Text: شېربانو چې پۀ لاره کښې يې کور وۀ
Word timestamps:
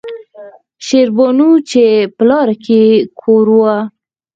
شېربانو 0.85 1.49
چې 1.69 1.83
پۀ 2.15 2.23
لاره 2.29 2.55
کښې 2.63 2.79
يې 2.89 2.99
کور 3.19 3.47
وۀ 3.57 3.75